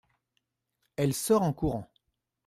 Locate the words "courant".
1.53-1.87